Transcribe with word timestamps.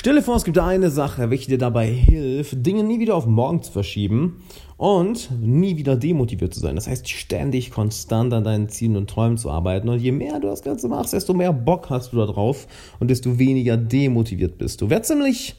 Stelle 0.00 0.22
vor, 0.22 0.36
es 0.36 0.44
gibt 0.44 0.56
eine 0.56 0.90
Sache, 0.90 1.28
welche 1.28 1.50
dir 1.50 1.58
dabei 1.58 1.86
hilft, 1.86 2.64
Dinge 2.64 2.82
nie 2.84 3.00
wieder 3.00 3.14
auf 3.14 3.26
morgen 3.26 3.62
zu 3.62 3.70
verschieben 3.70 4.42
und 4.78 5.28
nie 5.42 5.76
wieder 5.76 5.94
demotiviert 5.94 6.54
zu 6.54 6.60
sein. 6.60 6.74
Das 6.74 6.86
heißt, 6.86 7.06
ständig 7.06 7.70
konstant 7.70 8.32
an 8.32 8.42
deinen 8.42 8.70
Zielen 8.70 8.96
und 8.96 9.10
Träumen 9.10 9.36
zu 9.36 9.50
arbeiten. 9.50 9.90
Und 9.90 9.98
je 9.98 10.12
mehr 10.12 10.40
du 10.40 10.48
das 10.48 10.62
Ganze 10.62 10.88
machst, 10.88 11.12
desto 11.12 11.34
mehr 11.34 11.52
Bock 11.52 11.90
hast 11.90 12.14
du 12.14 12.16
da 12.16 12.24
drauf 12.24 12.66
und 12.98 13.10
desto 13.10 13.38
weniger 13.38 13.76
demotiviert 13.76 14.56
bist 14.56 14.80
du. 14.80 14.88
Wäre 14.88 15.02
ziemlich, 15.02 15.56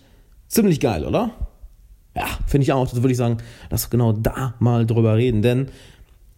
ziemlich 0.48 0.80
geil, 0.80 1.06
oder? 1.06 1.30
Ja, 2.16 2.26
finde 2.48 2.64
ich 2.64 2.74
auch. 2.74 2.90
Das 2.90 2.96
würde 2.96 3.12
ich 3.12 3.18
sagen, 3.18 3.38
lass 3.70 3.92
genau 3.92 4.12
da 4.12 4.56
mal 4.58 4.88
drüber 4.88 5.18
reden, 5.18 5.44
denn 5.44 5.68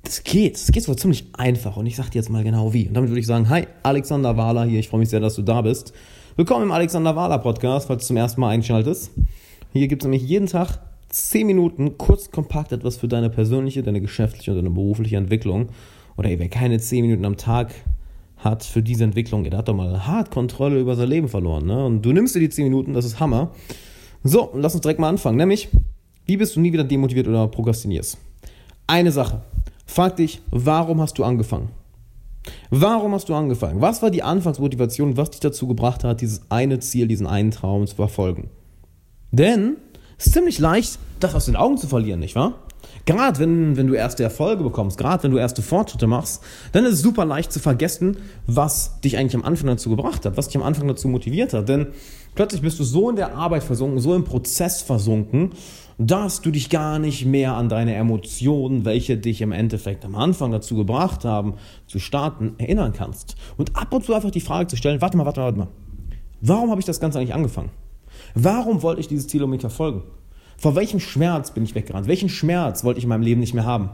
das 0.04 0.26
geht. 0.26 0.56
Das 0.56 0.74
geht 0.74 0.84
sogar 0.84 0.98
ziemlich 0.98 1.28
einfach 1.38 1.78
und 1.78 1.86
ich 1.86 1.96
sage 1.96 2.10
dir 2.10 2.20
jetzt 2.20 2.30
mal 2.30 2.44
genau 2.44 2.74
wie. 2.74 2.86
Und 2.86 2.96
damit 2.96 3.12
würde 3.12 3.22
ich 3.22 3.28
sagen, 3.28 3.48
hi, 3.48 3.66
Alexander 3.82 4.36
Wahler 4.36 4.66
hier. 4.66 4.82
Ich 4.82 4.90
freue 4.90 5.00
mich 5.00 5.10
sehr, 5.10 5.22
dass 5.22 5.36
du 5.36 5.42
da 5.42 5.62
bist. 5.62 5.94
Willkommen 6.36 6.64
im 6.64 6.72
Alexander 6.72 7.16
Wahler 7.16 7.38
Podcast, 7.38 7.86
falls 7.86 8.02
du 8.02 8.08
zum 8.08 8.18
ersten 8.18 8.42
Mal 8.42 8.50
einschaltest. 8.50 9.12
Hier 9.72 9.88
gibt 9.88 10.02
es 10.02 10.08
nämlich 10.08 10.28
jeden 10.28 10.48
Tag 10.48 10.80
10 11.10 11.46
Minuten 11.46 12.00
kurz 12.00 12.32
kompakt 12.32 12.72
etwas 12.72 12.98
für 12.98 13.08
deine 13.08 13.30
persönliche, 13.30 13.84
deine 13.84 14.02
geschäftliche 14.02 14.50
und 14.50 14.58
deine 14.58 14.72
berufliche 14.72 15.18
Entwicklung. 15.18 15.68
Oder 16.18 16.30
ey, 16.30 16.40
wer 16.40 16.50
keine 16.50 16.80
10 16.80 17.04
Minuten 17.04 17.26
am 17.26 17.38
Tag 17.38 17.76
hat 18.38 18.64
für 18.64 18.82
diese 18.82 19.04
Entwicklung, 19.04 19.44
der 19.44 19.56
hat 19.56 19.68
doch 19.68 19.76
mal 19.76 20.08
hart 20.08 20.32
Kontrolle 20.32 20.80
über 20.80 20.96
sein 20.96 21.08
Leben 21.10 21.28
verloren. 21.28 21.68
Ne? 21.68 21.86
Und 21.86 22.02
du 22.02 22.12
nimmst 22.12 22.34
dir 22.34 22.40
die 22.40 22.50
10 22.50 22.64
Minuten, 22.64 22.96
das 22.96 23.06
ist 23.06 23.20
Hammer. 23.20 23.52
So, 24.24 24.50
lass 24.56 24.74
uns 24.74 24.82
direkt 24.82 25.00
mal 25.00 25.10
anfangen. 25.10 25.38
Nämlich, 25.38 25.70
wie 26.26 26.38
bist 26.38 26.56
du 26.56 26.62
nie 26.62 26.74
wieder 26.74 26.84
demotiviert 26.84 27.28
oder 27.28 27.48
prokrastinierst? 27.48 28.18
Eine 28.88 29.12
Sache. 29.12 29.44
Frag 29.86 30.16
dich, 30.16 30.42
warum 30.50 31.00
hast 31.00 31.20
du 31.20 31.24
angefangen? 31.24 31.70
Warum 32.76 33.14
hast 33.14 33.30
du 33.30 33.36
angefangen? 33.36 33.82
Was 33.82 34.02
war 34.02 34.10
die 34.10 34.24
Anfangsmotivation, 34.24 35.16
was 35.16 35.30
dich 35.30 35.42
dazu 35.42 35.68
gebracht 35.68 36.04
hat, 36.04 36.22
dieses 36.22 36.42
eine 36.50 36.80
Ziel, 36.80 37.08
diesen 37.08 37.28
einen 37.28 37.52
Traum 37.52 37.86
zu 37.86 37.96
verfolgen? 37.96 38.50
Denn 39.30 39.78
es 40.18 40.26
ist 40.26 40.34
ziemlich 40.34 40.58
leicht, 40.58 40.98
das 41.20 41.36
aus 41.36 41.46
den 41.46 41.56
Augen 41.56 41.78
zu 41.78 41.86
verlieren, 41.86 42.20
nicht 42.20 42.34
wahr? 42.34 42.56
Gerade 43.06 43.38
wenn, 43.38 43.78
wenn 43.78 43.86
du 43.86 43.94
erste 43.94 44.24
Erfolge 44.24 44.64
bekommst, 44.64 44.98
gerade 44.98 45.22
wenn 45.22 45.30
du 45.30 45.38
erste 45.38 45.62
Fortschritte 45.62 46.08
machst, 46.08 46.42
dann 46.72 46.84
ist 46.86 46.94
es 46.94 47.02
super 47.02 47.26
leicht 47.26 47.52
zu 47.52 47.60
vergessen, 47.60 48.18
was 48.48 49.00
dich 49.02 49.20
eigentlich 49.20 49.36
am 49.36 49.44
Anfang 49.44 49.68
dazu 49.68 49.92
gebracht 49.92 50.26
hat, 50.26 50.36
was 50.36 50.48
dich 50.48 50.58
am 50.58 50.64
Anfang 50.64 50.88
dazu 50.88 51.08
motiviert 51.08 51.54
hat. 51.54 51.70
Denn 51.70 51.90
plötzlich 52.36 52.62
bist 52.62 52.80
du 52.80 52.84
so 52.84 53.10
in 53.10 53.16
der 53.16 53.36
Arbeit 53.36 53.64
versunken, 53.64 54.00
so 54.00 54.16
im 54.16 54.24
Prozess 54.24 54.82
versunken, 54.82 55.52
dass 55.98 56.42
du 56.42 56.52
dich 56.52 56.70
gar 56.70 57.00
nicht 57.00 57.26
mehr 57.26 57.54
an 57.54 57.70
deine 57.70 57.96
Emotionen, 57.96 58.86
welche 58.86 59.18
dich 59.18 59.42
im 59.42 59.52
Endeffekt 59.52 60.06
am 60.06 60.16
Anfang 60.16 60.52
dazu 60.52 60.76
gebracht 60.76 61.24
haben, 61.26 61.56
zu 61.88 62.00
starten, 62.00 62.56
erinnern 62.58 62.94
kannst. 62.94 63.36
Und 63.58 63.76
ab 63.76 63.94
und 63.94 64.04
zu 64.04 64.14
einfach 64.14 64.32
die 64.32 64.42
Frage 64.42 64.68
zu 64.68 64.76
stellen, 64.76 65.02
warte 65.02 65.18
mal, 65.18 65.26
warte 65.26 65.40
mal, 65.40 65.46
warte 65.46 65.60
mal. 65.60 65.68
Warum 66.42 66.72
habe 66.72 66.80
ich 66.80 66.86
das 66.86 67.00
Ganze 67.00 67.20
eigentlich 67.20 67.34
angefangen? 67.34 67.70
Warum 68.36 68.82
wollte 68.82 69.02
ich 69.02 69.08
dieses 69.08 69.28
Ziel 69.28 69.44
unbedingt 69.44 69.62
verfolgen? 69.62 70.04
Vor 70.58 70.76
welchem 70.76 71.00
Schmerz 71.00 71.52
bin 71.52 71.64
ich 71.64 71.76
weggerannt? 71.76 72.08
Welchen 72.08 72.30
Schmerz 72.30 72.84
wollte 72.84 72.98
ich 72.98 73.04
in 73.04 73.10
meinem 73.10 73.22
Leben 73.22 73.40
nicht 73.40 73.54
mehr 73.54 73.66
haben? 73.66 73.90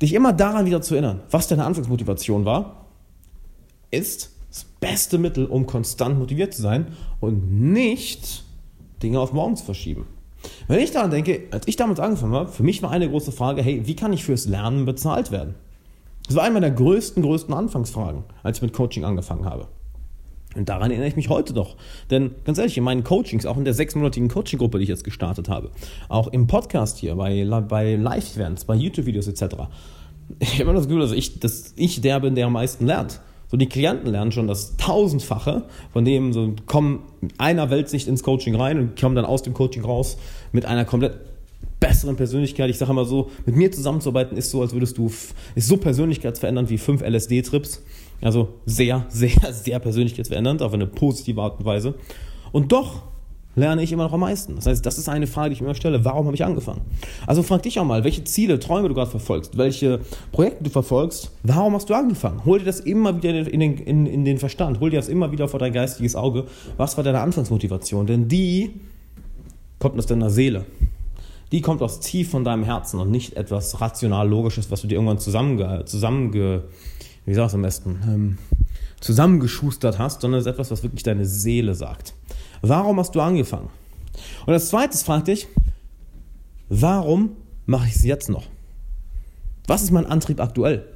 Dich 0.00 0.12
immer 0.12 0.32
daran 0.32 0.66
wieder 0.66 0.82
zu 0.82 0.94
erinnern, 0.94 1.20
was 1.30 1.48
deine 1.48 1.64
Anfangsmotivation 1.64 2.44
war, 2.44 2.86
ist 3.90 4.33
das 4.54 4.64
beste 4.78 5.18
Mittel, 5.18 5.46
um 5.46 5.66
konstant 5.66 6.16
motiviert 6.16 6.54
zu 6.54 6.62
sein 6.62 6.86
und 7.18 7.72
nicht 7.72 8.44
Dinge 9.02 9.18
auf 9.18 9.32
morgen 9.32 9.56
zu 9.56 9.64
verschieben. 9.64 10.06
Wenn 10.68 10.78
ich 10.78 10.92
daran 10.92 11.10
denke, 11.10 11.42
als 11.50 11.66
ich 11.66 11.74
damals 11.74 11.98
angefangen 11.98 12.34
habe, 12.34 12.52
für 12.52 12.62
mich 12.62 12.80
war 12.80 12.92
eine 12.92 13.08
große 13.08 13.32
Frage, 13.32 13.62
hey, 13.62 13.82
wie 13.86 13.96
kann 13.96 14.12
ich 14.12 14.24
fürs 14.24 14.46
Lernen 14.46 14.84
bezahlt 14.84 15.32
werden? 15.32 15.56
Das 16.28 16.36
war 16.36 16.44
eine 16.44 16.54
meiner 16.54 16.70
größten, 16.70 17.20
größten 17.22 17.52
Anfangsfragen, 17.52 18.22
als 18.44 18.58
ich 18.58 18.62
mit 18.62 18.72
Coaching 18.72 19.04
angefangen 19.04 19.44
habe. 19.44 19.66
Und 20.54 20.68
daran 20.68 20.92
erinnere 20.92 21.08
ich 21.08 21.16
mich 21.16 21.30
heute 21.30 21.52
doch. 21.52 21.76
Denn 22.10 22.30
ganz 22.44 22.58
ehrlich, 22.58 22.78
in 22.78 22.84
meinen 22.84 23.02
Coachings, 23.02 23.46
auch 23.46 23.56
in 23.56 23.64
der 23.64 23.74
sechsmonatigen 23.74 24.28
Coaching-Gruppe, 24.28 24.78
die 24.78 24.84
ich 24.84 24.88
jetzt 24.88 25.02
gestartet 25.02 25.48
habe, 25.48 25.72
auch 26.08 26.28
im 26.28 26.46
Podcast 26.46 26.98
hier, 26.98 27.16
bei, 27.16 27.44
bei 27.68 27.96
Live-Events, 27.96 28.66
bei 28.66 28.76
YouTube-Videos 28.76 29.26
etc., 29.26 29.56
ich 30.38 30.54
habe 30.54 30.62
immer 30.62 30.74
das 30.74 30.84
Gefühl, 30.84 31.00
dass 31.00 31.10
ich, 31.10 31.40
dass 31.40 31.74
ich 31.74 32.00
der 32.00 32.20
bin, 32.20 32.36
der 32.36 32.46
am 32.46 32.52
meisten 32.52 32.86
lernt. 32.86 33.20
So 33.54 33.58
die 33.58 33.68
Klienten 33.68 34.10
lernen 34.10 34.32
schon 34.32 34.48
das 34.48 34.76
Tausendfache, 34.78 35.62
von 35.92 36.04
dem 36.04 36.32
so 36.32 36.56
kommen 36.66 37.04
mit 37.20 37.38
einer 37.38 37.70
Weltsicht 37.70 38.08
ins 38.08 38.24
Coaching 38.24 38.56
rein 38.56 38.80
und 38.80 39.00
kommen 39.00 39.14
dann 39.14 39.24
aus 39.24 39.42
dem 39.42 39.54
Coaching 39.54 39.84
raus 39.84 40.16
mit 40.50 40.66
einer 40.66 40.84
komplett 40.84 41.20
besseren 41.78 42.16
Persönlichkeit. 42.16 42.68
Ich 42.68 42.78
sage 42.78 42.90
immer 42.90 43.04
so, 43.04 43.30
mit 43.46 43.54
mir 43.54 43.70
zusammenzuarbeiten 43.70 44.36
ist 44.36 44.50
so, 44.50 44.60
als 44.60 44.72
würdest 44.72 44.98
du, 44.98 45.06
ist 45.54 45.68
so 45.68 45.76
persönlichkeitsverändernd 45.76 46.68
wie 46.68 46.78
fünf 46.78 47.00
LSD-Trips. 47.00 47.84
Also 48.20 48.48
sehr, 48.66 49.06
sehr, 49.08 49.52
sehr 49.52 49.78
persönlichkeitsverändernd, 49.78 50.60
auf 50.60 50.72
eine 50.72 50.88
positive 50.88 51.40
Art 51.40 51.60
und 51.60 51.64
Weise. 51.64 51.94
Und 52.50 52.72
doch 52.72 53.02
lerne 53.56 53.82
ich 53.82 53.92
immer 53.92 54.04
noch 54.04 54.12
am 54.12 54.20
meisten. 54.20 54.56
Das 54.56 54.66
heißt, 54.66 54.84
das 54.84 54.98
ist 54.98 55.08
eine 55.08 55.26
Frage, 55.26 55.50
die 55.50 55.54
ich 55.54 55.60
immer 55.60 55.74
stelle. 55.74 56.04
Warum 56.04 56.26
habe 56.26 56.34
ich 56.34 56.44
angefangen? 56.44 56.82
Also 57.26 57.42
frag 57.42 57.62
dich 57.62 57.78
auch 57.78 57.84
mal, 57.84 58.04
welche 58.04 58.24
Ziele, 58.24 58.58
Träume 58.58 58.88
du 58.88 58.94
gerade 58.94 59.10
verfolgst, 59.10 59.56
welche 59.56 60.00
Projekte 60.32 60.64
du 60.64 60.70
verfolgst. 60.70 61.30
Warum 61.42 61.74
hast 61.74 61.88
du 61.90 61.94
angefangen? 61.94 62.44
Hol 62.44 62.58
dir 62.58 62.64
das 62.64 62.80
immer 62.80 63.16
wieder 63.16 63.30
in 63.46 63.60
den, 63.60 63.78
in, 63.78 64.06
in 64.06 64.24
den 64.24 64.38
Verstand. 64.38 64.80
Hol 64.80 64.90
dir 64.90 64.96
das 64.96 65.08
immer 65.08 65.32
wieder 65.32 65.48
vor 65.48 65.60
dein 65.60 65.72
geistiges 65.72 66.16
Auge. 66.16 66.44
Was 66.76 66.96
war 66.96 67.04
deine 67.04 67.20
Anfangsmotivation? 67.20 68.06
Denn 68.06 68.28
die 68.28 68.80
kommt 69.78 69.98
aus 69.98 70.06
deiner 70.06 70.30
Seele. 70.30 70.64
Die 71.52 71.60
kommt 71.60 71.82
aus 71.82 72.00
tief 72.00 72.30
von 72.30 72.42
deinem 72.42 72.64
Herzen 72.64 72.98
und 72.98 73.10
nicht 73.10 73.36
etwas 73.36 73.80
rational 73.80 74.28
Logisches, 74.28 74.70
was 74.70 74.80
du 74.80 74.88
dir 74.88 74.94
irgendwann 74.94 75.18
zusammenge, 75.18 75.84
zusammenge 75.84 76.62
wie 77.26 77.34
sagst 77.34 77.54
am 77.54 77.62
besten, 77.62 78.00
ähm, 78.06 78.38
zusammengeschustert 79.00 79.98
hast, 79.98 80.20
sondern 80.20 80.40
es 80.40 80.46
ist 80.46 80.52
etwas, 80.52 80.70
was 80.70 80.82
wirklich 80.82 81.02
deine 81.02 81.26
Seele 81.26 81.74
sagt. 81.74 82.14
Warum 82.68 82.98
hast 82.98 83.14
du 83.14 83.20
angefangen? 83.20 83.68
Und 84.46 84.52
als 84.54 84.70
zweites 84.70 85.02
frag 85.02 85.26
dich, 85.26 85.48
warum 86.70 87.36
mache 87.66 87.88
ich 87.88 87.96
es 87.96 88.04
jetzt 88.04 88.30
noch? 88.30 88.46
Was 89.66 89.82
ist 89.82 89.90
mein 89.90 90.06
Antrieb 90.06 90.40
aktuell? 90.40 90.86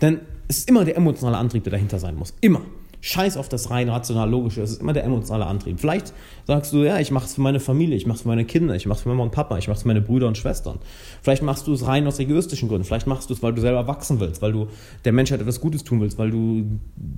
Denn 0.00 0.20
es 0.48 0.58
ist 0.58 0.68
immer 0.68 0.84
der 0.84 0.96
emotionale 0.96 1.36
Antrieb, 1.36 1.62
der 1.62 1.72
dahinter 1.72 2.00
sein 2.00 2.16
muss. 2.16 2.34
Immer. 2.40 2.62
Scheiß 3.00 3.36
auf 3.36 3.48
das 3.48 3.70
rein 3.70 3.88
rational 3.88 4.28
logische, 4.28 4.60
es 4.60 4.72
ist 4.72 4.80
immer 4.80 4.92
der 4.92 5.04
emotionale 5.04 5.46
Antrieb. 5.46 5.78
Vielleicht 5.78 6.12
sagst 6.46 6.72
du, 6.72 6.82
ja, 6.84 6.98
ich 6.98 7.10
mache 7.10 7.26
es 7.26 7.34
für 7.34 7.40
meine 7.40 7.60
Familie, 7.60 7.96
ich 7.96 8.06
mache 8.06 8.16
es 8.16 8.22
für 8.22 8.28
meine 8.28 8.44
Kinder, 8.44 8.74
ich 8.74 8.86
mache 8.86 8.96
es 8.96 9.02
für 9.02 9.08
Mama 9.08 9.22
und 9.22 9.30
Papa, 9.30 9.56
ich 9.58 9.68
mache 9.68 9.76
es 9.76 9.82
für 9.82 9.88
meine 9.88 10.00
Brüder 10.00 10.26
und 10.26 10.36
Schwestern. 10.36 10.78
Vielleicht 11.22 11.42
machst 11.42 11.66
du 11.66 11.72
es 11.72 11.86
rein 11.86 12.06
aus 12.06 12.18
egoistischen 12.18 12.68
Gründen, 12.68 12.84
vielleicht 12.84 13.06
machst 13.06 13.30
du 13.30 13.34
es, 13.34 13.42
weil 13.42 13.52
du 13.52 13.60
selber 13.60 13.86
wachsen 13.86 14.18
willst, 14.20 14.42
weil 14.42 14.52
du 14.52 14.66
der 15.04 15.12
Menschheit 15.12 15.40
etwas 15.40 15.60
Gutes 15.60 15.84
tun 15.84 16.00
willst, 16.00 16.18
weil 16.18 16.30
du 16.30 16.64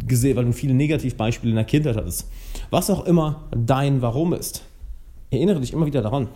gesehen, 0.07 0.37
weil 0.37 0.45
du 0.45 0.53
viele 0.53 0.75
Negativbeispiele 0.75 1.51
in 1.51 1.57
der 1.57 1.65
Kindheit 1.65 1.97
hattest. 1.97 2.31
Was 2.71 2.91
auch 2.91 3.07
immer 3.07 3.49
dein 3.57 4.03
Warum 4.03 4.35
ist, 4.35 4.65
erinnere 5.31 5.61
dich 5.61 5.73
immer 5.73 5.87
wieder 5.87 6.03
daran. 6.03 6.29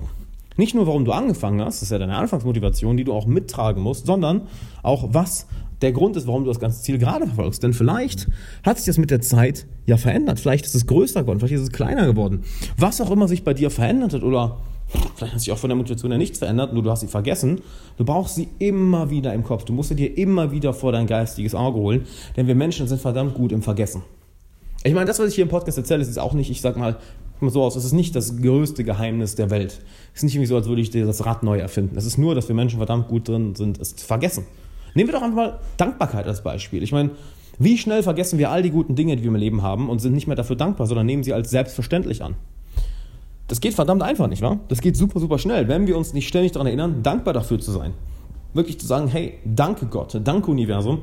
Nicht 0.57 0.75
nur, 0.75 0.87
warum 0.87 1.05
du 1.05 1.13
angefangen 1.13 1.61
hast, 1.61 1.79
das 1.79 1.83
ist 1.83 1.91
ja 1.91 1.99
deine 1.99 2.17
Anfangsmotivation, 2.17 2.97
die 2.97 3.05
du 3.05 3.13
auch 3.13 3.27
mittragen 3.27 3.83
musst, 3.83 4.07
sondern 4.07 4.43
auch, 4.83 5.09
was 5.13 5.49
der 5.85 5.93
Grund 5.93 6.17
ist, 6.17 6.27
warum 6.27 6.45
du 6.45 6.51
das 6.51 6.59
ganze 6.59 6.83
Ziel 6.83 6.99
gerade 6.99 7.27
verfolgst. 7.27 7.63
Denn 7.63 7.75
vielleicht 7.75 8.27
hat 8.65 8.79
sich 8.79 8.87
das 8.87 8.99
mit 8.99 9.11
der 9.11 9.21
Zeit 9.21 9.67
ja 9.87 9.99
verändert. 9.99 10.41
Vielleicht 10.41 10.65
ist 10.65 10.75
es 10.75 10.87
größer 10.87 11.21
geworden, 11.21 11.39
vielleicht 11.39 11.55
ist 11.55 11.61
es 11.61 11.73
kleiner 11.73 12.07
geworden. 12.07 12.43
Was 12.79 13.01
auch 13.01 13.11
immer 13.11 13.29
sich 13.29 13.45
bei 13.45 13.53
dir 13.53 13.71
verändert 13.71 14.15
hat 14.15 14.23
oder 14.23 14.57
vielleicht 15.17 15.35
hat 15.35 15.41
sich 15.41 15.53
auch 15.53 15.59
von 15.59 15.69
der 15.69 15.77
Motivation 15.77 16.11
ja 16.11 16.19
nichts 16.19 16.39
verändert, 16.39 16.73
nur 16.73 16.83
du 16.83 16.91
hast 16.91 17.01
sie 17.01 17.07
vergessen. 17.07 17.61
Du 17.99 18.05
brauchst 18.05 18.35
sie 18.35 18.49
immer 18.59 19.11
wieder 19.11 19.35
im 19.35 19.45
Kopf. 19.45 19.65
Du 19.65 19.75
musst 19.75 19.91
sie 19.91 19.95
dir 19.95 20.17
immer 20.17 20.51
wieder 20.51 20.73
vor 20.73 20.91
dein 20.91 21.07
geistiges 21.07 21.55
Auge 21.55 21.79
holen, 21.79 22.07
denn 22.37 22.47
wir 22.47 22.55
Menschen 22.55 22.89
sind 22.89 23.01
verdammt 23.01 23.35
gut 23.35 23.53
im 23.53 23.63
Vergessen. 23.63 24.03
Ich 24.85 24.95
meine, 24.95 25.07
das, 25.07 25.19
was 25.19 25.29
ich 25.29 25.35
hier 25.35 25.45
im 25.45 25.51
Podcast 25.51 25.77
erzähle, 25.77 26.03
ist 26.03 26.19
auch 26.19 26.33
nicht, 26.33 26.51
ich 26.51 26.61
sag 26.61 26.77
mal, 26.77 26.97
so 27.41 27.63
aus, 27.63 27.77
es 27.77 27.85
ist 27.85 27.93
nicht 27.93 28.17
das 28.17 28.41
größte 28.41 28.85
Geheimnis 28.85 29.35
der 29.35 29.51
Welt. 29.51 29.81
Es 30.15 30.21
ist 30.21 30.23
nicht 30.25 30.35
irgendwie 30.35 30.49
so, 30.49 30.57
als 30.57 30.67
würde 30.67 30.81
ich 30.81 30.89
dir 30.89 31.05
das 31.05 31.27
Rad 31.27 31.43
neu 31.43 31.59
erfinden. 31.59 31.99
Es 31.99 32.07
ist 32.07 32.17
nur, 32.17 32.35
dass 32.35 32.49
wir 32.49 32.55
Menschen 32.55 32.79
verdammt 32.79 33.09
gut 33.09 33.29
drin 33.29 33.55
sind, 33.55 33.79
es 33.79 33.97
zu 33.97 34.07
vergessen. 34.07 34.45
Nehmen 34.95 35.09
wir 35.09 35.15
doch 35.15 35.23
einfach 35.23 35.37
mal 35.37 35.59
Dankbarkeit 35.77 36.27
als 36.27 36.43
Beispiel. 36.43 36.83
Ich 36.83 36.93
meine, 36.93 37.11
wie 37.59 37.79
schnell 37.79 38.03
vergessen 38.03 38.39
wir 38.39 38.51
all 38.51 38.63
die 38.63 38.71
guten 38.71 38.95
Dinge, 38.95 39.17
die 39.17 39.23
wir 39.23 39.31
im 39.31 39.37
Leben 39.37 39.63
haben 39.63 39.89
und 39.89 40.01
sind 40.01 40.15
nicht 40.15 40.27
mehr 40.27 40.37
dafür 40.37 40.57
dankbar, 40.57 40.87
sondern 40.87 41.07
nehmen 41.07 41.23
sie 41.23 41.33
als 41.33 41.51
selbstverständlich 41.51 42.23
an. 42.23 42.35
Das 43.49 43.61
geht 43.61 43.75
verdammt 43.75 44.03
einfach, 44.03 44.27
nicht 44.27 44.43
wahr? 44.43 44.61
Das 44.69 44.81
geht 44.81 44.97
super, 44.97 45.21
super 45.21 45.39
schnell, 45.39 45.69
wenn 45.69 45.87
wir 45.87 45.97
uns 45.97 46.15
nicht 46.15 46.27
ständig 46.27 46.53
daran 46.53 46.67
erinnern, 46.67 47.03
dankbar 47.03 47.35
dafür 47.35 47.61
zu 47.61 47.73
sein. 47.73 47.93
Wirklich 48.55 48.81
zu 48.81 48.87
sagen, 48.87 49.09
hey, 49.09 49.35
danke 49.45 49.87
Gott, 49.87 50.19
danke 50.25 50.51
Universum, 50.51 51.01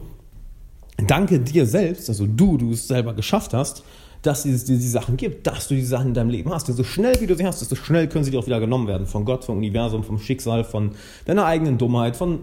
danke 1.06 1.40
dir 1.40 1.66
selbst, 1.66 2.10
also 2.10 2.26
du, 2.26 2.58
du 2.58 2.72
es 2.72 2.88
selber 2.88 3.14
geschafft 3.14 3.54
hast, 3.54 3.84
dass 4.22 4.46
es 4.46 4.66
dir 4.66 4.78
die 4.78 4.88
Sachen 4.88 5.18
gibt, 5.18 5.48
dass 5.48 5.68
du 5.68 5.76
die 5.76 5.84
Sachen 5.84 6.10
in 6.10 6.14
deinem 6.14 6.30
Leben 6.30 6.52
hast. 6.52 6.68
Denn 6.68 6.76
so 6.76 6.84
schnell 6.84 7.20
wie 7.22 7.28
du 7.28 7.36
sie 7.36 7.46
hast, 7.46 7.62
desto 7.62 7.76
schnell 7.76 8.08
können 8.08 8.24
sie 8.24 8.32
dir 8.32 8.40
auch 8.40 8.46
wieder 8.46 8.60
genommen 8.60 8.88
werden. 8.88 9.08
Von 9.08 9.26
Gott, 9.26 9.46
vom 9.46 9.58
Universum, 9.58 10.04
vom 10.04 10.20
Schicksal, 10.20 10.64
von 10.64 10.92
deiner 11.26 11.46
eigenen 11.46 11.78
Dummheit, 11.78 12.16
von 12.16 12.40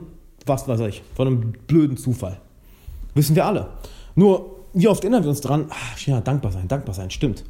was 0.47 0.69
weiß 0.69 0.81
ich, 0.81 1.03
von 1.15 1.27
einem 1.27 1.53
blöden 1.67 1.97
Zufall. 1.97 2.41
Wissen 3.15 3.37
wir 3.37 3.47
alle. 3.47 3.69
Nur, 4.15 4.65
wie 4.75 4.89
oft 4.89 5.03
erinnern 5.03 5.23
wir 5.23 5.31
uns 5.31 5.41
dran, 5.41 5.67
ach, 5.71 5.99
ja, 6.07 6.21
dankbar 6.21 6.53
sein, 6.53 6.69
dankbar 6.69 6.95
sein, 6.95 7.11
stimmt. 7.11 7.45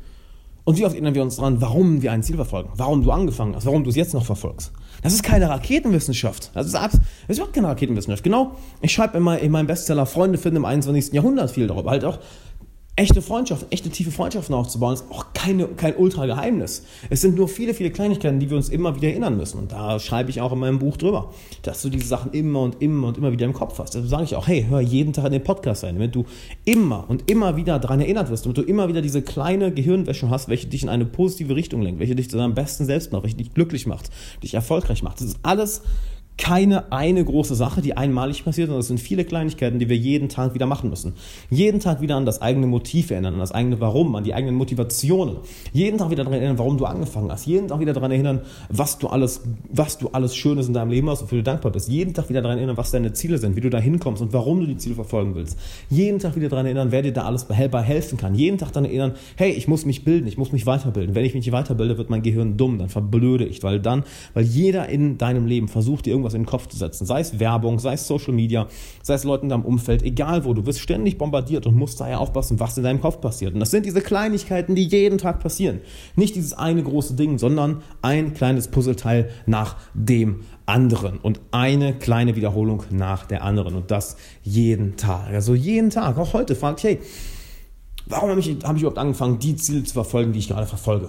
Und 0.64 0.76
wie 0.76 0.84
oft 0.84 0.94
erinnern 0.94 1.14
wir 1.14 1.22
uns 1.22 1.36
dran, 1.36 1.60
warum 1.60 2.02
wir 2.02 2.12
ein 2.12 2.22
Ziel 2.22 2.36
verfolgen, 2.36 2.70
warum 2.76 3.02
du 3.02 3.10
angefangen 3.10 3.56
hast, 3.56 3.64
warum 3.64 3.84
du 3.84 3.90
es 3.90 3.96
jetzt 3.96 4.12
noch 4.12 4.26
verfolgst. 4.26 4.72
Das 5.02 5.14
ist 5.14 5.22
keine 5.22 5.48
Raketenwissenschaft. 5.48 6.50
Das 6.54 6.66
ist, 6.66 6.74
das 6.74 6.94
ist 7.28 7.36
überhaupt 7.38 7.54
keine 7.54 7.68
Raketenwissenschaft. 7.68 8.22
Genau, 8.22 8.52
ich 8.82 8.92
schreibe 8.92 9.16
immer 9.16 9.38
in 9.38 9.50
meinem 9.50 9.66
Bestseller 9.66 10.04
Freunde 10.04 10.36
finden 10.36 10.58
im 10.58 10.64
21. 10.64 11.14
Jahrhundert 11.14 11.50
viel 11.50 11.66
darüber. 11.68 11.90
Halt 11.90 12.04
auch, 12.04 12.18
echte 12.98 13.22
Freundschaften, 13.22 13.70
echte 13.70 13.90
tiefe 13.90 14.10
Freundschaften 14.10 14.54
aufzubauen, 14.54 14.94
ist 14.94 15.04
auch 15.10 15.26
keine, 15.32 15.68
kein 15.68 15.94
Ultra-Geheimnis. 15.96 16.82
Es 17.10 17.20
sind 17.20 17.36
nur 17.36 17.46
viele, 17.46 17.72
viele 17.72 17.90
Kleinigkeiten, 17.90 18.40
die 18.40 18.50
wir 18.50 18.56
uns 18.56 18.68
immer 18.68 18.96
wieder 18.96 19.08
erinnern 19.08 19.36
müssen. 19.36 19.58
Und 19.58 19.70
da 19.70 20.00
schreibe 20.00 20.30
ich 20.30 20.40
auch 20.40 20.52
in 20.52 20.58
meinem 20.58 20.80
Buch 20.80 20.96
drüber, 20.96 21.32
dass 21.62 21.80
du 21.80 21.90
diese 21.90 22.08
Sachen 22.08 22.32
immer 22.32 22.60
und 22.60 22.82
immer 22.82 23.06
und 23.06 23.16
immer 23.16 23.30
wieder 23.30 23.46
im 23.46 23.52
Kopf 23.52 23.78
hast. 23.78 23.94
Deshalb 23.94 24.10
sage 24.10 24.24
ich 24.24 24.34
auch, 24.34 24.48
hey, 24.48 24.66
hör 24.68 24.80
jeden 24.80 25.12
Tag 25.12 25.26
in 25.26 25.32
den 25.32 25.44
Podcast 25.44 25.84
rein, 25.84 25.94
damit 25.94 26.16
du 26.16 26.24
immer 26.64 27.04
und 27.08 27.30
immer 27.30 27.56
wieder 27.56 27.78
daran 27.78 28.00
erinnert 28.00 28.30
wirst, 28.30 28.44
damit 28.44 28.58
du 28.58 28.62
immer 28.62 28.88
wieder 28.88 29.00
diese 29.00 29.22
kleine 29.22 29.72
Gehirnwäsche 29.72 30.28
hast, 30.28 30.48
welche 30.48 30.66
dich 30.66 30.82
in 30.82 30.88
eine 30.88 31.06
positive 31.06 31.54
Richtung 31.54 31.82
lenkt, 31.82 32.00
welche 32.00 32.16
dich 32.16 32.28
zu 32.28 32.36
deinem 32.36 32.54
besten 32.54 32.84
Selbst 32.84 33.12
macht, 33.12 33.22
welche 33.22 33.36
dich 33.36 33.54
glücklich 33.54 33.86
macht, 33.86 34.10
dich 34.42 34.54
erfolgreich 34.54 35.04
macht. 35.04 35.20
Das 35.20 35.28
ist 35.28 35.38
alles 35.44 35.82
keine 36.38 36.92
eine 36.92 37.24
große 37.24 37.54
Sache, 37.54 37.82
die 37.82 37.96
einmalig 37.96 38.44
passiert, 38.44 38.68
sondern 38.68 38.80
es 38.80 38.88
sind 38.88 39.00
viele 39.00 39.24
Kleinigkeiten, 39.24 39.78
die 39.78 39.88
wir 39.88 39.96
jeden 39.96 40.28
Tag 40.28 40.54
wieder 40.54 40.66
machen 40.66 40.88
müssen. 40.88 41.14
Jeden 41.50 41.80
Tag 41.80 42.00
wieder 42.00 42.16
an 42.16 42.24
das 42.24 42.40
eigene 42.40 42.66
Motiv 42.66 43.10
erinnern, 43.10 43.34
an 43.34 43.40
das 43.40 43.52
eigene 43.52 43.80
Warum, 43.80 44.14
an 44.14 44.24
die 44.24 44.32
eigenen 44.32 44.54
Motivationen. 44.54 45.38
Jeden 45.72 45.98
Tag 45.98 46.10
wieder 46.10 46.24
daran 46.24 46.38
erinnern, 46.38 46.58
warum 46.58 46.78
du 46.78 46.86
angefangen 46.86 47.30
hast. 47.30 47.46
Jeden 47.46 47.68
Tag 47.68 47.80
wieder 47.80 47.92
daran 47.92 48.12
erinnern, 48.12 48.40
was 48.68 48.98
du 48.98 49.08
alles, 49.08 49.42
was 49.68 49.98
du 49.98 50.08
alles 50.08 50.36
Schönes 50.36 50.68
in 50.68 50.74
deinem 50.74 50.90
Leben 50.90 51.10
hast, 51.10 51.22
wofür 51.22 51.38
du 51.38 51.44
dankbar 51.44 51.72
bist. 51.72 51.88
Jeden 51.88 52.14
Tag 52.14 52.28
wieder 52.28 52.40
daran 52.40 52.58
erinnern, 52.58 52.76
was 52.76 52.92
deine 52.92 53.12
Ziele 53.12 53.38
sind, 53.38 53.56
wie 53.56 53.60
du 53.60 53.68
da 53.68 53.78
hinkommst 53.78 54.22
und 54.22 54.32
warum 54.32 54.60
du 54.60 54.66
die 54.66 54.76
Ziele 54.76 54.94
verfolgen 54.94 55.34
willst. 55.34 55.58
Jeden 55.90 56.20
Tag 56.20 56.36
wieder 56.36 56.48
daran 56.48 56.66
erinnern, 56.66 56.92
wer 56.92 57.02
dir 57.02 57.12
da 57.12 57.24
alles 57.24 57.44
bei 57.44 57.54
helfen 57.54 58.16
kann. 58.16 58.34
Jeden 58.36 58.58
Tag 58.58 58.72
daran 58.72 58.84
erinnern, 58.84 59.12
hey, 59.36 59.50
ich 59.50 59.66
muss 59.66 59.84
mich 59.84 60.04
bilden, 60.04 60.28
ich 60.28 60.38
muss 60.38 60.52
mich 60.52 60.66
weiterbilden. 60.66 61.14
Wenn 61.14 61.24
ich 61.24 61.34
mich 61.34 61.44
nicht 61.44 61.52
weiterbilde, 61.52 61.98
wird 61.98 62.10
mein 62.10 62.22
Gehirn 62.22 62.56
dumm, 62.56 62.78
dann 62.78 62.88
verblöde 62.88 63.44
ich, 63.44 63.62
weil 63.62 63.80
dann, 63.80 64.04
weil 64.34 64.44
jeder 64.44 64.88
in 64.88 65.18
deinem 65.18 65.46
Leben 65.46 65.68
versucht, 65.68 66.06
dir 66.06 66.10
irgendwas 66.10 66.27
in 66.34 66.42
den 66.42 66.46
Kopf 66.46 66.68
zu 66.68 66.76
setzen 66.76 67.06
sei 67.08 67.20
es 67.20 67.40
Werbung, 67.40 67.78
sei 67.78 67.94
es 67.94 68.06
Social 68.06 68.32
Media, 68.32 68.68
sei 69.02 69.14
es 69.14 69.24
Leuten 69.24 69.46
in 69.46 69.50
deinem 69.50 69.64
Umfeld, 69.64 70.02
egal 70.02 70.44
wo, 70.44 70.54
du 70.54 70.64
wirst 70.66 70.80
ständig 70.80 71.18
bombardiert 71.18 71.66
und 71.66 71.74
musst 71.74 72.00
daher 72.00 72.20
aufpassen, 72.20 72.60
was 72.60 72.76
in 72.76 72.84
deinem 72.84 73.00
Kopf 73.00 73.20
passiert. 73.20 73.54
Und 73.54 73.60
das 73.60 73.70
sind 73.70 73.86
diese 73.86 74.00
Kleinigkeiten, 74.00 74.74
die 74.74 74.84
jeden 74.84 75.18
Tag 75.18 75.40
passieren. 75.40 75.80
Nicht 76.14 76.36
dieses 76.36 76.52
eine 76.52 76.82
große 76.82 77.14
Ding, 77.14 77.38
sondern 77.38 77.82
ein 78.02 78.34
kleines 78.34 78.68
Puzzleteil 78.68 79.30
nach 79.46 79.76
dem 79.94 80.40
anderen 80.66 81.18
und 81.18 81.40
eine 81.50 81.94
kleine 81.94 82.36
Wiederholung 82.36 82.84
nach 82.90 83.24
der 83.24 83.42
anderen 83.42 83.74
und 83.74 83.90
das 83.90 84.16
jeden 84.42 84.96
Tag. 84.96 85.28
Also 85.28 85.54
jeden 85.54 85.90
Tag, 85.90 86.18
auch 86.18 86.34
heute 86.34 86.54
fragt, 86.54 86.82
hey, 86.82 86.98
warum 88.06 88.30
habe 88.30 88.40
ich, 88.40 88.48
hab 88.62 88.76
ich 88.76 88.82
überhaupt 88.82 88.98
angefangen, 88.98 89.38
die 89.38 89.56
Ziele 89.56 89.82
zu 89.84 89.94
verfolgen, 89.94 90.32
die 90.32 90.40
ich 90.40 90.48
gerade 90.48 90.66
verfolge? 90.66 91.08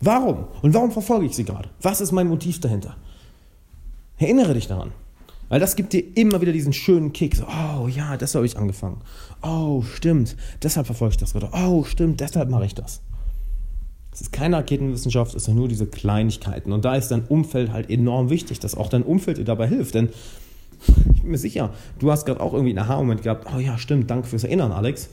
Warum? 0.00 0.44
Und 0.60 0.74
warum 0.74 0.90
verfolge 0.90 1.24
ich 1.26 1.34
sie 1.34 1.44
gerade? 1.44 1.70
Was 1.80 2.02
ist 2.02 2.12
mein 2.12 2.28
Motiv 2.28 2.60
dahinter? 2.60 2.96
Erinnere 4.18 4.54
dich 4.54 4.68
daran. 4.68 4.92
Weil 5.48 5.60
das 5.60 5.76
gibt 5.76 5.92
dir 5.92 6.02
immer 6.16 6.40
wieder 6.40 6.52
diesen 6.52 6.72
schönen 6.72 7.12
Kick. 7.12 7.36
So, 7.36 7.44
oh 7.44 7.86
ja, 7.88 8.16
deshalb 8.16 8.40
habe 8.40 8.46
ich 8.46 8.56
angefangen. 8.56 9.02
Oh, 9.42 9.82
stimmt, 9.82 10.36
deshalb 10.62 10.86
verfolge 10.86 11.12
ich 11.12 11.18
das 11.18 11.32
gerade. 11.32 11.50
Oh, 11.52 11.84
stimmt, 11.84 12.20
deshalb 12.20 12.48
mache 12.48 12.66
ich 12.66 12.74
das. 12.74 13.02
Es 14.12 14.20
ist 14.20 14.32
keine 14.32 14.56
Raketenwissenschaft, 14.56 15.34
es 15.34 15.44
sind 15.44 15.56
nur 15.56 15.68
diese 15.68 15.86
Kleinigkeiten. 15.86 16.72
Und 16.72 16.84
da 16.84 16.94
ist 16.94 17.10
dein 17.10 17.24
Umfeld 17.26 17.72
halt 17.72 17.90
enorm 17.90 18.30
wichtig, 18.30 18.60
dass 18.60 18.76
auch 18.76 18.88
dein 18.88 19.02
Umfeld 19.02 19.38
dir 19.38 19.44
dabei 19.44 19.66
hilft. 19.66 19.94
Denn 19.94 20.08
ich 21.14 21.22
bin 21.22 21.32
mir 21.32 21.38
sicher, 21.38 21.70
du 21.98 22.10
hast 22.10 22.24
gerade 22.24 22.40
auch 22.40 22.52
irgendwie 22.52 22.70
einen 22.70 22.78
Aha-Moment 22.78 23.22
gehabt. 23.22 23.46
Oh 23.54 23.58
ja, 23.58 23.76
stimmt, 23.76 24.10
danke 24.10 24.28
fürs 24.28 24.44
Erinnern, 24.44 24.72
Alex. 24.72 25.10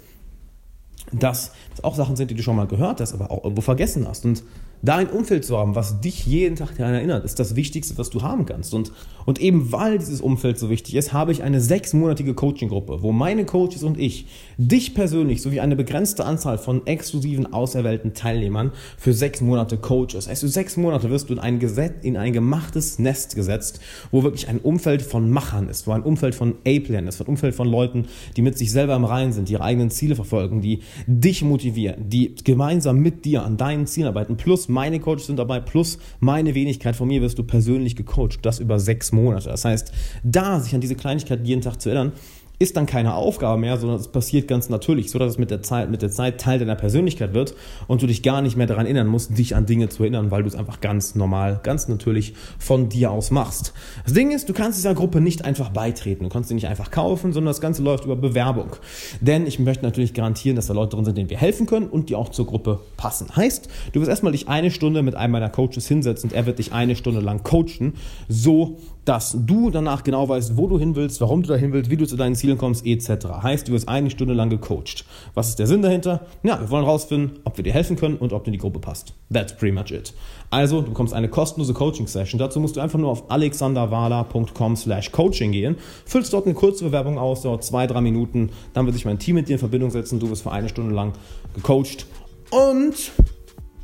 Dass 1.12 1.52
das 1.72 1.84
auch 1.84 1.96
Sachen 1.96 2.16
sind, 2.16 2.32
die 2.32 2.36
du 2.36 2.44
schon 2.44 2.56
mal 2.56 2.68
gehört 2.68 3.02
hast, 3.02 3.14
aber 3.14 3.32
auch 3.32 3.44
irgendwo 3.44 3.62
vergessen 3.62 4.08
hast. 4.08 4.24
Und 4.24 4.44
da 4.82 4.96
ein 4.96 5.10
Umfeld 5.10 5.46
zu 5.46 5.58
haben, 5.58 5.76
was 5.76 6.02
dich 6.02 6.26
jeden 6.26 6.56
Tag 6.56 6.76
daran 6.78 6.94
erinnert, 6.94 7.24
ist 7.24 7.40
das 7.40 7.56
Wichtigste, 7.56 7.98
was 7.98 8.10
du 8.10 8.22
haben 8.22 8.46
kannst. 8.46 8.74
Und, 8.74 8.92
und 9.26 9.40
eben 9.40 9.72
weil 9.72 10.00
dieses 10.00 10.22
Umfeld 10.22 10.58
so 10.58 10.70
wichtig 10.70 10.96
ist, 10.96 11.14
habe 11.14 11.32
ich 11.32 11.44
eine 11.44 11.62
sechsmonatige 11.62 12.34
Coaching-Gruppe, 12.34 13.02
wo 13.02 13.12
meine 13.12 13.46
Coaches 13.46 13.84
und 13.84 14.00
ich 14.00 14.26
dich 14.58 14.96
persönlich 14.96 15.42
sowie 15.42 15.60
eine 15.60 15.76
begrenzte 15.76 16.26
Anzahl 16.26 16.58
von 16.58 16.86
exklusiven, 16.88 17.54
auserwählten 17.54 18.14
Teilnehmern 18.14 18.72
für 18.98 19.14
sechs 19.14 19.42
Monate 19.42 19.78
coaches. 19.78 20.28
Also 20.28 20.48
sechs 20.48 20.78
Monate 20.78 21.10
wirst 21.10 21.30
du 21.30 21.34
in 21.34 21.40
ein, 21.40 21.60
Gesetz, 21.60 22.04
in 22.04 22.18
ein 22.18 22.34
gemachtes 22.34 22.98
Nest 22.98 23.36
gesetzt, 23.36 23.80
wo 24.10 24.24
wirklich 24.24 24.48
ein 24.48 24.58
Umfeld 24.58 25.04
von 25.04 25.30
Machern 25.30 25.70
ist, 25.70 25.86
wo 25.86 25.92
ein 25.92 26.02
Umfeld 26.04 26.34
von 26.34 26.56
A-Playern 26.66 27.08
ist, 27.08 27.22
ein 27.22 27.28
Umfeld 27.28 27.54
von 27.54 27.68
Leuten, 27.68 28.06
die 28.36 28.42
mit 28.42 28.58
sich 28.58 28.72
selber 28.72 28.96
im 28.96 29.06
Reinen 29.06 29.32
sind, 29.32 29.48
die 29.48 29.54
ihre 29.54 29.64
eigenen 29.64 29.92
Ziele 29.92 30.16
verfolgen, 30.16 30.62
die 30.62 30.80
dich 31.06 31.44
motivieren, 31.44 32.10
die 32.10 32.34
gemeinsam 32.44 32.98
mit 32.98 33.26
dir 33.26 33.44
an 33.44 33.58
deinen 33.58 33.86
Zielen 33.86 34.08
arbeiten, 34.08 34.38
plus 34.38 34.71
meine 34.72 35.00
Coaches 35.00 35.28
sind 35.28 35.38
dabei, 35.38 35.60
plus 35.60 36.00
meine 36.20 36.56
Wenigkeit 36.56 36.96
von 36.96 37.08
mir 37.08 37.22
wirst 37.22 37.38
du 37.38 37.44
persönlich 37.44 37.96
gecoacht. 37.96 38.40
Das 38.42 38.60
über 38.60 38.80
sechs 38.80 39.12
Monate. 39.12 39.50
Das 39.50 39.66
heißt, 39.66 39.92
da 40.24 40.60
sich 40.60 40.74
an 40.74 40.82
diese 40.82 40.96
Kleinigkeiten 40.96 41.46
jeden 41.46 41.62
Tag 41.62 41.80
zu 41.82 41.90
erinnern, 41.90 42.14
ist 42.62 42.78
dann 42.78 42.86
keine 42.86 43.16
Aufgabe 43.16 43.60
mehr, 43.60 43.78
sondern 43.78 44.00
es 44.00 44.08
passiert 44.08 44.48
ganz 44.48 44.70
natürlich, 44.70 45.10
so 45.10 45.18
dass 45.18 45.32
es 45.32 45.38
mit 45.40 45.50
der 45.50 45.64
Zeit, 45.64 45.90
mit 45.90 46.02
der 46.02 46.12
Zeit 46.12 46.40
Teil 46.40 46.60
deiner 46.60 46.76
Persönlichkeit 46.76 47.34
wird 47.34 47.56
und 47.88 48.02
du 48.02 48.08
dich 48.08 48.22
gar 48.22 48.42
nicht 48.42 48.56
mehr 48.56 48.68
daran 48.68 48.86
erinnern 48.86 49.08
musst, 49.08 49.38
dich 49.38 49.56
an 49.56 49.66
Dinge 49.66 49.90
zu 49.90 50.04
erinnern, 50.04 50.30
weil 50.30 50.44
du 50.44 50.48
es 50.48 50.56
einfach 50.56 50.80
ganz 50.80 51.16
normal, 51.16 51.60
ganz 51.64 51.88
natürlich 51.88 52.36
von 52.60 52.88
dir 52.88 53.12
aus 53.12 53.32
machst. 53.32 53.74
Das 54.04 54.14
Ding 54.14 54.32
ist, 54.32 54.48
du 54.48 54.54
kannst 54.54 54.78
dieser 54.78 54.94
Gruppe 54.94 55.22
nicht 55.22 55.44
einfach 55.44 55.70
beitreten, 55.70 56.24
du 56.24 56.30
kannst 56.30 56.50
sie 56.50 56.56
nicht 56.56 56.68
einfach 56.68 56.92
kaufen, 56.92 57.34
sondern 57.34 57.50
das 57.50 57.62
Ganze 57.62 57.82
läuft 57.82 58.06
über 58.06 58.16
Bewerbung. 58.16 58.76
Denn 59.22 59.48
ich 59.48 59.58
möchte 59.58 59.84
natürlich 59.84 60.14
garantieren, 60.14 60.56
dass 60.56 60.68
da 60.68 60.74
Leute 60.74 60.96
drin 60.96 61.06
sind, 61.06 61.18
denen 61.18 61.30
wir 61.32 61.38
helfen 61.38 61.66
können 61.66 61.88
und 61.88 62.10
die 62.10 62.16
auch 62.16 62.30
zur 62.30 62.46
Gruppe 62.46 62.80
passen. 62.96 63.36
Heißt, 63.36 63.70
du 63.94 64.00
wirst 64.00 64.10
erstmal 64.10 64.34
dich 64.34 64.48
eine 64.48 64.70
Stunde 64.70 65.02
mit 65.02 65.16
einem 65.16 65.32
meiner 65.32 65.50
Coaches 65.50 65.88
hinsetzen 65.88 66.30
und 66.30 66.36
er 66.36 66.46
wird 66.46 66.60
dich 66.60 66.74
eine 66.74 66.96
Stunde 66.96 67.22
lang 67.22 67.42
coachen, 67.42 67.96
so 68.30 68.78
dass 69.06 69.36
du 69.46 69.72
danach 69.72 70.04
genau 70.04 70.30
weißt, 70.30 70.58
wo 70.58 70.68
du 70.68 70.78
hin 70.78 70.96
willst, 70.96 71.22
warum 71.22 71.42
du 71.42 71.50
da 71.50 71.56
hin 71.56 71.74
willst, 71.74 71.90
wie 71.90 71.98
du 71.98 72.06
zu 72.06 72.16
deinen 72.16 72.36
Zielen 72.36 72.58
kommst, 72.58 72.86
etc. 72.86 73.28
Heißt, 73.42 73.68
du 73.68 73.72
wirst 73.72 73.90
eine 73.90 74.10
Stunde 74.10 74.34
lang 74.34 74.50
gecoacht. 74.50 75.06
Was 75.34 75.50
ist 75.50 75.60
der 75.60 75.68
Sinn 75.68 75.82
dahinter? 75.82 76.28
Ja, 76.44 76.60
wir 76.60 76.70
wollen 76.70 76.86
herausfinden, 76.86 77.40
ob 77.44 77.58
wir 77.58 77.64
dir 77.64 77.74
helfen 77.74 77.96
können 77.96 78.18
und 78.18 78.34
ob 78.34 78.44
dir 78.44 78.52
die 78.52 78.58
Gruppe 78.58 78.80
passt. 78.80 79.14
That's 79.34 79.56
pretty 79.56 79.74
much 79.74 79.92
it. 79.92 80.14
Also, 80.50 80.82
du 80.82 80.90
bekommst 80.90 81.14
eine 81.14 81.30
kostenlose 81.30 81.74
Coaching-Session. 81.74 82.38
Dazu 82.38 82.60
musst 82.60 82.76
du 82.76 82.82
einfach 82.82 83.00
nur 83.00 83.10
auf 83.10 83.32
alexanderwala.com 83.32 84.76
slash 84.76 85.12
coaching 85.12 85.52
gehen, 85.52 85.78
füllst 86.06 86.34
dort 86.34 86.46
eine 86.46 86.54
kurze 86.54 86.84
Bewerbung 86.84 87.18
aus, 87.18 87.42
dauert 87.42 87.64
zwei, 87.64 87.88
drei 87.88 88.02
Minuten, 88.02 88.50
dann 88.74 88.86
wird 88.86 88.96
sich 88.96 89.06
mein 89.06 89.20
Team 89.20 89.36
mit 89.36 89.48
dir 89.48 89.54
in 89.54 89.60
Verbindung 89.60 89.92
setzen, 89.92 90.20
du 90.20 90.30
wirst 90.30 90.44
für 90.44 90.52
eine 90.52 90.70
Stunde 90.70 90.94
lang 90.94 91.14
gecoacht 91.56 92.06
und 92.52 93.12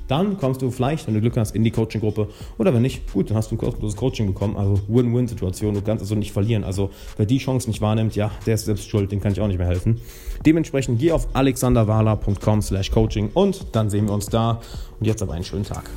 dann 0.07 0.37
kommst 0.37 0.61
du 0.61 0.71
vielleicht, 0.71 1.07
wenn 1.07 1.13
du 1.13 1.21
Glück 1.21 1.37
hast, 1.37 1.55
in 1.55 1.63
die 1.63 1.71
Coaching-Gruppe. 1.71 2.27
Oder 2.57 2.73
wenn 2.73 2.81
nicht, 2.81 3.11
gut, 3.11 3.29
dann 3.29 3.37
hast 3.37 3.51
du 3.51 3.55
ein 3.55 3.57
kostenloses 3.57 3.97
Coaching 3.97 4.27
bekommen. 4.27 4.57
Also 4.57 4.79
Win-Win-Situation. 4.87 5.73
Du 5.73 5.81
kannst 5.81 6.01
also 6.01 6.15
nicht 6.15 6.31
verlieren. 6.31 6.63
Also 6.63 6.89
wer 7.17 7.25
die 7.25 7.37
Chance 7.37 7.69
nicht 7.69 7.81
wahrnimmt, 7.81 8.15
ja, 8.15 8.31
der 8.45 8.55
ist 8.55 8.65
selbst 8.65 8.89
schuld, 8.89 9.11
dem 9.11 9.21
kann 9.21 9.31
ich 9.31 9.41
auch 9.41 9.47
nicht 9.47 9.57
mehr 9.57 9.67
helfen. 9.67 9.99
Dementsprechend 10.45 10.99
geh 10.99 11.11
auf 11.11 11.27
alexanderwala.com 11.33 12.61
slash 12.61 12.91
coaching 12.91 13.29
und 13.33 13.65
dann 13.73 13.89
sehen 13.89 14.05
wir 14.05 14.13
uns 14.13 14.27
da. 14.27 14.61
Und 14.99 15.05
jetzt 15.05 15.21
aber 15.21 15.33
einen 15.33 15.43
schönen 15.43 15.65
Tag. 15.65 15.89